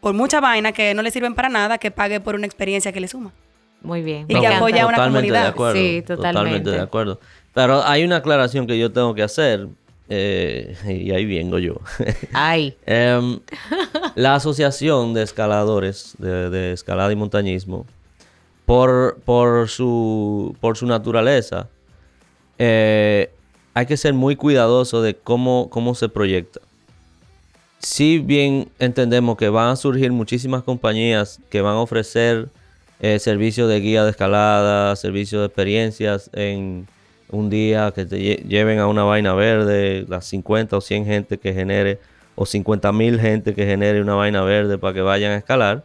[0.00, 3.00] por mucha vaina que no le sirven para nada, que pague por una experiencia que
[3.00, 3.32] le suma.
[3.82, 4.24] Muy bien.
[4.28, 5.42] Y que apoya a una totalmente comunidad.
[5.42, 6.70] De acuerdo, Sí, Totalmente totalmente.
[6.70, 7.20] de acuerdo.
[7.54, 9.68] Pero hay una aclaración que yo tengo que hacer.
[10.08, 11.74] eh, y ahí vengo yo.
[12.32, 13.38] Ay, Em,
[14.14, 17.86] la Asociación de Escaladores de, de Escalada y Montañismo,
[18.64, 21.68] por, por, su, por su naturaleza,
[22.58, 23.30] eh,
[23.74, 26.60] hay que ser muy cuidadoso de cómo, cómo se proyecta.
[27.78, 32.48] Si bien entendemos que van a surgir muchísimas compañías que van a ofrecer
[33.00, 36.88] eh, servicios de guía de escalada, servicios de experiencias en
[37.30, 41.38] un día que te lle- lleven a una vaina verde, las 50 o 100 gente
[41.38, 41.98] que genere,
[42.34, 45.84] o 50 mil gente que genere una vaina verde para que vayan a escalar.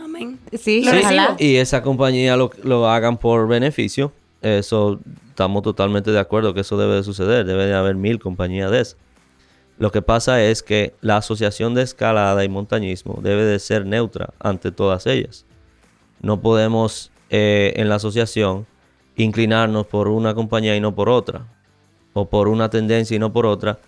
[0.00, 0.38] Amén.
[0.52, 0.90] Sí, Sí,
[1.38, 4.98] y esa compañía lo, lo hagan por beneficio, eso
[5.38, 8.80] estamos totalmente de acuerdo que eso debe de suceder, debe de haber mil compañías de
[8.80, 8.96] esas.
[9.78, 14.30] Lo que pasa es que la asociación de escalada y montañismo debe de ser neutra
[14.40, 15.46] ante todas ellas.
[16.20, 18.66] No podemos eh, en la asociación
[19.14, 21.46] inclinarnos por una compañía y no por otra,
[22.14, 23.78] o por una tendencia y no por otra,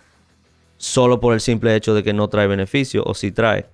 [0.77, 3.65] solo por el simple hecho de que no trae beneficio o sí trae.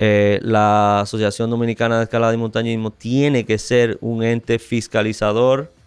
[0.00, 5.77] Eh, la Asociación Dominicana de Escalada y Montañismo tiene que ser un ente fiscalizador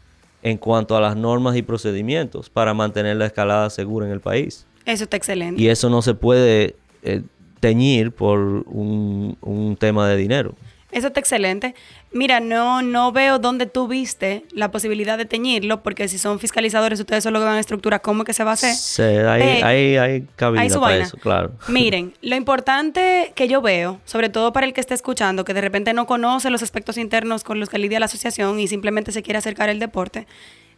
[0.43, 4.65] en cuanto a las normas y procedimientos para mantener la escalada segura en el país.
[4.85, 5.61] Eso está excelente.
[5.61, 7.21] Y eso no se puede eh,
[7.59, 10.55] teñir por un, un tema de dinero.
[10.91, 11.73] Eso está excelente.
[12.11, 16.99] Mira, no, no veo dónde tú viste la posibilidad de teñirlo, porque si son fiscalizadores,
[16.99, 18.75] ustedes solo van a estructurar cómo es que se va a hacer.
[18.75, 21.05] Se- hay, Ve, hay, hay cabida hay su para vaina.
[21.05, 21.51] eso, claro.
[21.69, 25.61] Miren, lo importante que yo veo, sobre todo para el que esté escuchando, que de
[25.61, 29.23] repente no conoce los aspectos internos con los que lidia la asociación y simplemente se
[29.23, 30.27] quiere acercar al deporte,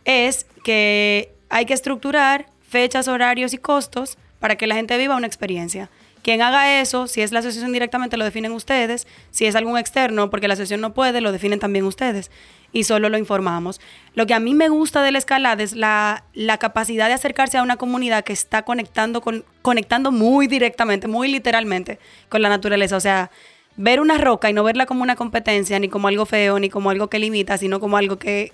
[0.06, 5.28] es que hay que estructurar fechas, horarios y costos para que la gente viva una
[5.28, 5.90] experiencia.
[6.24, 9.08] Quien haga eso, si es la asociación directamente, lo definen ustedes.
[9.30, 12.32] Si es algún externo, porque la asociación no puede, lo definen también ustedes.
[12.72, 13.82] Y solo lo informamos.
[14.16, 17.58] Lo que a mí me gusta de la escalada es la, la capacidad de acercarse
[17.58, 22.96] a una comunidad que está conectando, con, conectando muy directamente, muy literalmente con la naturaleza.
[22.96, 23.30] O sea,
[23.76, 26.90] ver una roca y no verla como una competencia, ni como algo feo, ni como
[26.90, 28.54] algo que limita, sino como algo que,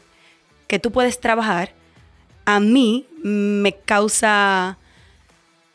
[0.66, 1.74] que tú puedes trabajar,
[2.46, 4.80] a mí me causa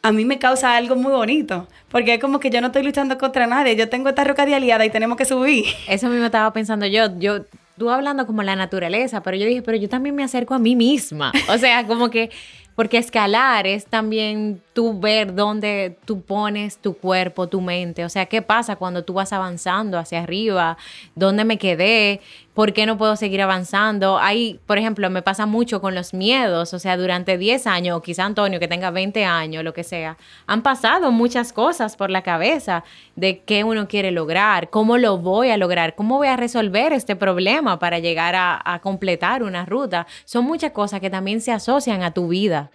[0.04, 3.16] a mí me causa algo muy bonito, porque es como que yo no estoy luchando
[3.18, 5.64] contra nadie, yo tengo esta roca de aliada y tenemos que subir.
[5.86, 7.16] Eso mismo estaba pensando yo.
[7.20, 7.44] Yo,
[7.78, 10.74] tú hablando como la naturaleza, pero yo dije, pero yo también me acerco a mí
[10.74, 11.30] misma.
[11.48, 12.30] O sea, como que,
[12.74, 18.04] porque escalar es también tú ver dónde tú pones tu cuerpo, tu mente.
[18.04, 20.76] O sea, ¿qué pasa cuando tú vas avanzando hacia arriba?
[21.14, 22.20] ¿Dónde me quedé?
[22.54, 24.18] ¿Por qué no puedo seguir avanzando?
[24.18, 26.74] Ahí, por ejemplo, me pasa mucho con los miedos.
[26.74, 30.18] O sea, durante 10 años, o quizá Antonio que tenga 20 años, lo que sea,
[30.46, 32.82] han pasado muchas cosas por la cabeza
[33.14, 37.14] de qué uno quiere lograr, cómo lo voy a lograr, cómo voy a resolver este
[37.14, 40.08] problema para llegar a, a completar una ruta.
[40.24, 42.70] Son muchas cosas que también se asocian a tu vida.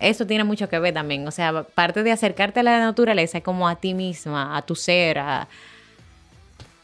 [0.00, 1.28] Eso tiene mucho que ver también.
[1.28, 4.74] O sea, parte de acercarte a la naturaleza es como a ti misma, a tu
[4.74, 5.46] ser, a,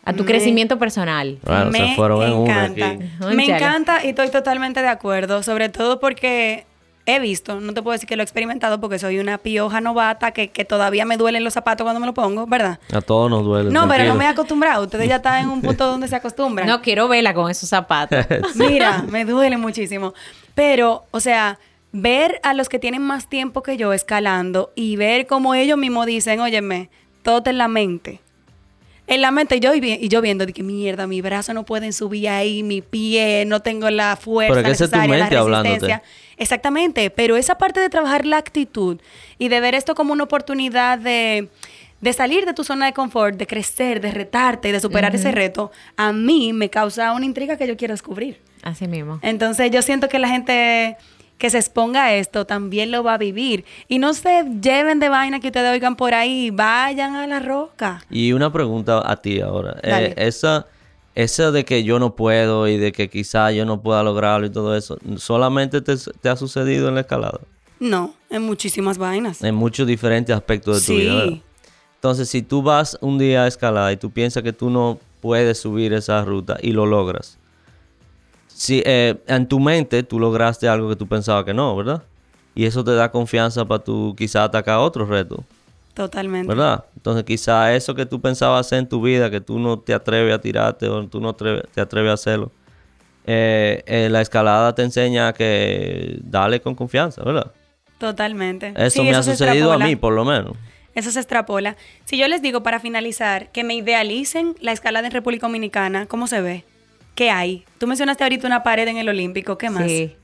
[0.04, 1.38] a tu Me- crecimiento personal.
[1.42, 2.90] Bueno, se me fueron en una encanta.
[2.90, 3.34] aquí.
[3.36, 6.64] Me encanta y estoy totalmente de acuerdo, sobre todo porque
[7.08, 10.32] he visto, no te puedo decir que lo he experimentado porque soy una pioja novata
[10.32, 12.80] que, que todavía me duelen los zapatos cuando me lo pongo, ¿verdad?
[12.92, 13.70] A todos nos duele.
[13.70, 14.82] No, pero no me he acostumbrado.
[14.84, 16.66] Ustedes ya están en un punto donde se acostumbran.
[16.68, 18.26] No quiero verla con esos zapatos.
[18.56, 20.14] Mira, me duele muchísimo.
[20.56, 21.58] Pero, o sea,
[22.00, 26.06] ver a los que tienen más tiempo que yo escalando y ver como ellos mismos
[26.06, 26.90] dicen, óyeme,
[27.22, 28.20] todo está en la mente.
[29.08, 31.64] En la mente yo y, vi- y yo viendo de que mierda, mi brazo no
[31.64, 35.18] pueden subir ahí, mi pie, no tengo la fuerza Pero que esa es tu necesaria,
[35.20, 35.68] mente la hablándote.
[35.74, 36.02] resistencia.
[36.36, 38.98] Exactamente, pero esa parte de trabajar la actitud
[39.38, 41.48] y de ver esto como una oportunidad de,
[42.00, 45.30] de salir de tu zona de confort, de crecer, de retarte y de superar ese
[45.32, 48.38] reto, a mí me causa una intriga que yo quiero descubrir.
[48.62, 49.20] Así mismo.
[49.22, 50.96] Entonces yo siento que la gente
[51.38, 53.64] que se exponga a esto también lo va a vivir.
[53.88, 58.02] Y no se lleven de vaina que ustedes oigan por ahí, vayan a la roca.
[58.10, 59.78] Y una pregunta a ti ahora.
[59.82, 60.66] Eh, esa,
[61.14, 64.50] esa de que yo no puedo y de que quizá yo no pueda lograrlo y
[64.50, 67.40] todo eso, ¿solamente te, te ha sucedido en la escalada?
[67.78, 69.42] No, en muchísimas vainas.
[69.42, 71.42] En muchos diferentes aspectos de tu vida.
[71.96, 75.58] Entonces, si tú vas un día a escalada y tú piensas que tú no puedes
[75.58, 77.38] subir esa ruta y lo logras,
[78.56, 82.02] si eh, en tu mente tú lograste algo que tú pensabas que no, ¿verdad?
[82.54, 85.44] Y eso te da confianza para tú quizá atacar otro reto,
[85.92, 86.48] totalmente.
[86.48, 86.86] ¿verdad?
[86.96, 90.34] Entonces, quizá eso que tú pensabas hacer en tu vida, que tú no te atreves
[90.34, 92.50] a tirarte o tú no te atreves a hacerlo,
[93.26, 97.52] eh, eh, la escalada te enseña que dale con confianza, ¿verdad?
[97.98, 98.72] Totalmente.
[98.74, 100.56] Eso Sí, me ha sucedido a mí, por lo menos.
[100.94, 101.76] Eso se extrapola.
[102.06, 106.26] Si yo les digo para finalizar que me idealicen la escalada en República Dominicana, ¿cómo
[106.26, 106.64] se ve?
[107.16, 107.64] ¿Qué hay?
[107.78, 109.84] Tú mencionaste ahorita una pared en el Olímpico, ¿qué más?
[109.84, 110.14] Sí.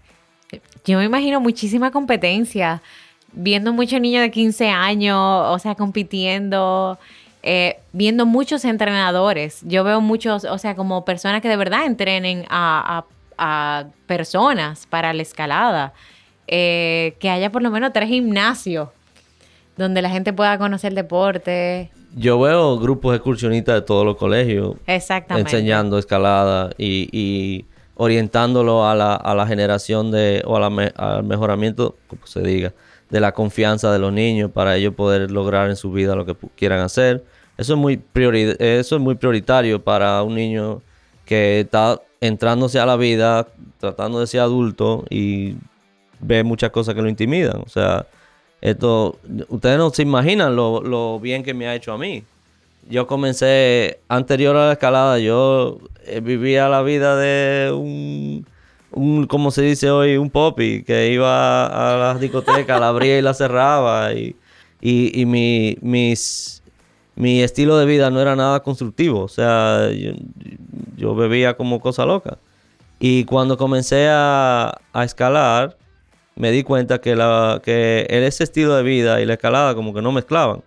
[0.85, 2.83] Yo me imagino muchísima competencia,
[3.33, 6.99] viendo muchos niños de 15 años, o sea, compitiendo,
[7.43, 9.61] eh, viendo muchos entrenadores.
[9.63, 13.05] Yo veo muchos, o sea, como personas que de verdad entrenen a,
[14.07, 15.95] personas para la escalada.
[16.47, 18.91] Eh, que haya por lo menos tres gimnasios
[19.83, 21.91] donde la gente pueda conocer deporte.
[22.15, 25.51] Yo veo grupos excursionistas de todos los colegios Exactamente.
[25.51, 27.65] enseñando escalada y, y
[27.97, 32.41] orientándolo a la, a la generación de, o a la me- al mejoramiento, como se
[32.43, 32.73] diga,
[33.11, 36.35] de la confianza de los niños para ellos poder lograr en su vida lo que
[36.57, 37.23] quieran hacer
[37.59, 40.81] Eso es muy, priori- eso es muy prioritario para un niño
[41.25, 43.47] que está entrándose a la vida,
[43.79, 45.55] tratando de ser adulto y
[46.21, 47.61] ve muchas cosas que lo intimidan.
[47.65, 48.07] O sea,
[48.63, 52.23] esto, ustedes no se imaginan lo, lo bien que me ha hecho a mí.
[52.89, 58.47] Yo comencé, anterior a la escalada, yo eh, vivía la vida de un,
[58.93, 63.23] un, como se dice hoy, un popi, que iba a las discotecas, la abría y
[63.23, 64.13] la cerraba.
[64.15, 64.37] Y,
[64.81, 66.63] y, y mi, mis,
[67.17, 69.23] mi estilo de vida no era nada constructivo.
[69.23, 70.13] O sea, yo,
[70.97, 72.39] yo bebía como cosa loca.
[73.01, 75.77] Y cuando comencé a, a escalar,
[76.37, 80.03] me di cuenta que, la, que ese estilo de vida y la escalada como que
[80.03, 80.63] no mezclaban.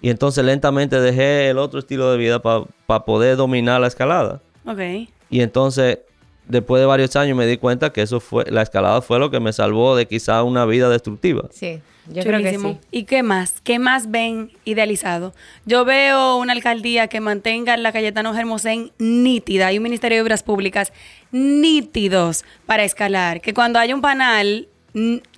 [0.00, 4.40] Y entonces lentamente dejé el otro estilo de vida para poder dominar la escalada.
[4.66, 5.08] Ok.
[5.30, 6.00] Y entonces,
[6.46, 9.40] después de varios años, me di cuenta que eso fue, la escalada fue lo que
[9.40, 11.48] me salvó de quizá una vida destructiva.
[11.50, 12.78] Sí, yo creo que sí.
[12.90, 13.60] ¿Y qué más?
[13.62, 15.34] ¿Qué más ven idealizado?
[15.64, 20.42] Yo veo una alcaldía que mantenga la Cayetano Hermosén nítida y un Ministerio de Obras
[20.42, 20.92] Públicas
[21.32, 23.40] nítidos para escalar.
[23.40, 24.68] Que cuando haya un panal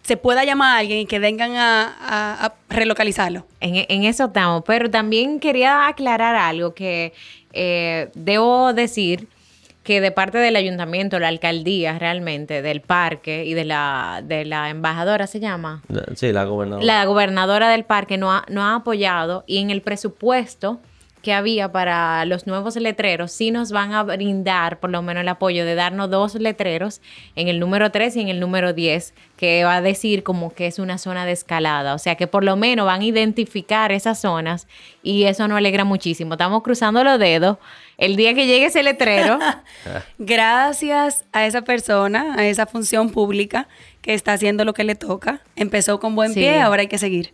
[0.03, 3.47] se pueda llamar a alguien y que vengan a, a- a relocalizarlo.
[3.61, 7.13] En, en eso estamos, pero también quería aclarar algo que
[7.53, 9.29] eh, debo decir
[9.87, 14.69] que de parte del ayuntamiento, la alcaldía realmente, del parque y de la, de la
[14.69, 15.83] embajadora se llama,
[16.17, 16.85] Sí, la gobernadora.
[16.85, 20.81] la gobernadora del parque no ha, no ha apoyado y en el presupuesto
[21.23, 25.29] que había para los nuevos letreros, sí nos van a brindar por lo menos el
[25.29, 27.01] apoyo de darnos dos letreros
[27.35, 30.67] en el número 3 y en el número 10, que va a decir como que
[30.69, 31.95] es una zona de escalada.
[31.95, 34.69] O sea que por lo menos van a identificar esas zonas
[35.03, 36.35] y eso nos alegra muchísimo.
[36.35, 37.59] Estamos cruzando los dedos.
[37.99, 39.39] El día que llegue ese letrero,
[40.19, 43.69] Gracias a esa persona, a esa función pública
[44.03, 45.41] que está haciendo lo que le toca.
[45.57, 46.41] Empezó con buen Sí.
[46.41, 47.33] pie, ahora hay que seguir.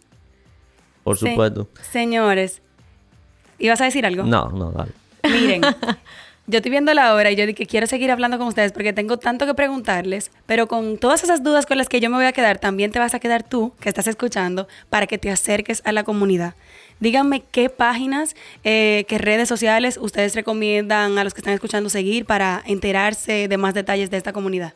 [1.04, 1.68] Por Se- supuesto.
[1.90, 2.62] señores,
[3.58, 4.22] ¿ibas a decir algo?
[4.24, 4.92] No, no, dale.
[5.24, 5.62] Miren,
[6.46, 8.92] yo estoy viendo la hora y yo dije que quiero seguir hablando con ustedes porque
[8.92, 12.26] tengo tanto que preguntarles, pero con todas esas dudas con las que yo me voy
[12.26, 15.82] a quedar, también te vas a quedar tú, que estás escuchando, para que te acerques
[15.84, 16.54] a la comunidad.
[17.02, 22.26] Díganme qué páginas, eh, qué redes sociales ustedes recomiendan a los que están escuchando seguir
[22.26, 24.74] para enterarse de más detalles de esta comunidad.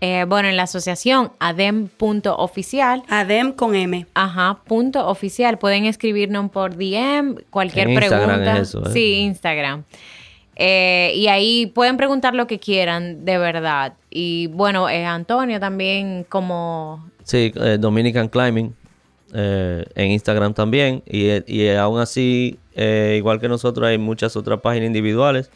[0.00, 4.06] eh, bueno, en la asociación adem.oficial, Adem con M.
[4.14, 5.58] Ajá, punto oficial.
[5.58, 8.58] Pueden escribirnos por DM, cualquier En Instagram pregunta.
[8.58, 8.90] es eso, ¿eh?
[8.92, 9.82] Sí, Instagram.
[10.54, 13.94] Eh, y ahí pueden preguntar lo que quieran, de verdad.
[14.08, 17.10] Y bueno, eh, Antonio también como...
[17.24, 18.72] Sí, eh, Dominican Climbing
[19.36, 21.02] eh, en Instagram también.
[21.06, 25.50] Y, y aún así, eh, igual que nosotros, hay muchas otras páginas individuales.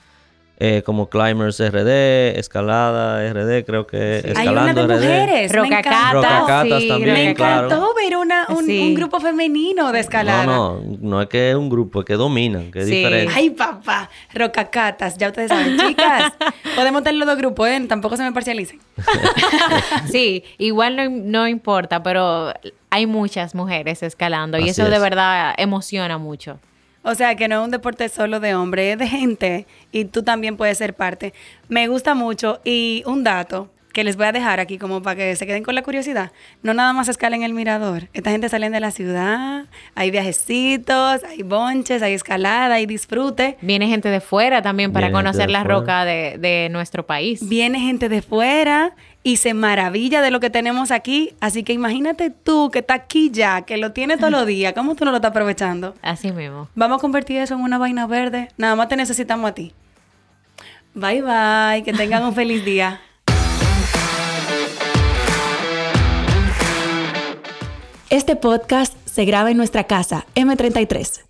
[0.62, 5.00] Eh, como Climbers RD, Escalada RD, creo que Hay una Escalando de RD.
[5.00, 5.52] mujeres.
[5.52, 6.20] me Rocacatas, encantó.
[6.40, 7.66] Rocacatas sí, también, Me claro.
[7.66, 8.78] encantó ver una, un, Sí.
[8.80, 10.44] un grupo femenino de escalada.
[10.44, 12.96] No, no, no es que es un grupo, es que dominan, que es Sí.
[12.96, 13.32] diferente.
[13.34, 16.32] Ay, papá, rocacatas, ya ustedes saben, chicas.
[16.76, 17.82] Podemos tener los dos grupos, ¿eh?
[17.88, 18.78] Tampoco se me parcialicen.
[20.10, 22.52] Sí, igual no, no importa, pero
[22.90, 26.58] hay muchas mujeres escalando y eso de verdad emociona mucho.
[27.02, 30.22] O sea, que no es un deporte solo de hombre, es de gente y tú
[30.22, 31.32] también puedes ser parte.
[31.68, 35.34] Me gusta mucho y un dato que les voy a dejar aquí como para que
[35.34, 36.30] se queden con la curiosidad.
[36.62, 38.08] No nada más escala en el mirador.
[38.12, 43.56] Esta gente sale de la ciudad, hay viajecitos, hay bonches, hay escalada, hay disfrute.
[43.62, 45.74] Viene gente de fuera también para Viene conocer la fuera.
[45.74, 47.48] roca de, de nuestro país.
[47.48, 51.34] Viene gente de fuera y se maravilla de lo que tenemos aquí.
[51.40, 54.72] Así que imagínate tú que está aquí ya, que lo tiene todos los días.
[54.72, 55.94] ¿Cómo tú no lo estás aprovechando?
[56.02, 56.68] Así mismo.
[56.74, 58.48] Vamos a convertir eso en una vaina verde.
[58.56, 59.72] Nada más te necesitamos a ti.
[60.94, 61.82] Bye bye.
[61.84, 63.00] Que tengan un feliz día.
[68.08, 71.29] Este podcast se graba en nuestra casa, M33.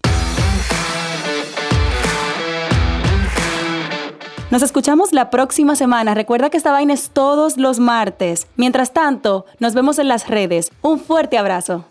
[4.51, 6.13] Nos escuchamos la próxima semana.
[6.13, 8.49] Recuerda que esta vaina es todos los martes.
[8.57, 10.73] Mientras tanto, nos vemos en las redes.
[10.83, 11.85] Un fuerte abrazo.